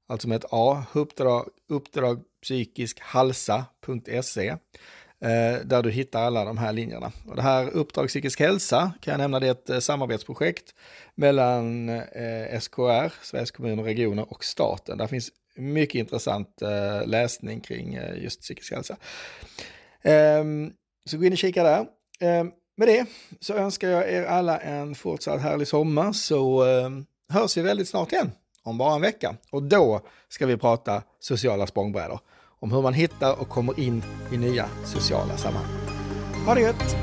alltså 0.08 0.28
med 0.28 0.36
ett 0.36 0.46
A, 0.52 0.84
uppdrag, 0.94 1.50
uppdragpsykiskhalsa.se, 1.70 4.48
eh, 4.48 4.58
där 5.66 5.84
du 5.84 5.92
hittar 5.92 6.24
alla 6.24 6.46
de 6.46 6.58
här 6.58 6.74
linjerna. 6.74 7.12
Och 7.28 7.36
det 7.36 7.42
här 7.42 7.70
Uppdrag 7.70 8.08
psykisk 8.08 8.40
hälsa 8.40 8.92
kan 9.02 9.12
jag 9.12 9.18
nämna 9.18 9.40
det 9.40 9.48
är 9.48 9.52
ett 9.52 9.70
eh, 9.70 9.80
samarbetsprojekt 9.80 10.76
mellan 11.16 11.90
eh, 11.90 12.60
SKR, 12.60 13.24
Sveriges 13.24 13.52
kommuner 13.52 13.80
och 13.80 13.86
regioner 13.86 14.34
och 14.34 14.46
staten. 14.46 14.98
Där 14.98 15.08
finns 15.08 15.32
mycket 15.58 16.00
intressant 16.00 16.62
läsning 17.06 17.62
kring 17.62 18.00
just 18.16 18.42
psykisk 18.42 18.74
hälsa. 18.74 18.98
Ehm, 20.02 20.74
så 21.06 21.18
gå 21.18 21.26
in 21.26 21.32
och 21.32 21.38
kika 21.38 21.64
där. 21.64 21.86
Ehm, 22.20 22.52
med 22.78 22.88
det 22.88 23.06
så 23.40 23.54
önskar 23.54 23.90
jag 23.90 24.10
er 24.10 24.26
alla 24.26 24.58
en 24.58 24.96
fortsatt 24.96 25.42
härlig 25.42 25.68
sommar 25.68 26.12
så 26.12 26.66
eh, 26.66 26.90
hörs 27.30 27.58
vi 27.58 27.62
väldigt 27.62 27.90
snart 27.90 28.12
igen 28.12 28.32
om 28.64 28.78
bara 28.78 28.96
en 28.96 29.02
vecka. 29.02 29.36
Och 29.52 29.64
då 29.64 30.02
ska 30.30 30.46
vi 30.46 30.58
prata 30.58 31.04
sociala 31.20 31.68
språngbrädor. 31.68 32.20
Om 32.60 32.72
hur 32.72 32.82
man 32.82 32.94
hittar 32.94 33.40
och 33.42 33.50
kommer 33.50 33.80
in 33.80 34.04
i 34.34 34.38
nya 34.38 34.70
sociala 34.86 35.38
sammanhang. 35.38 35.72
Ha 36.46 36.56
det 36.56 36.62
gött! 36.62 36.96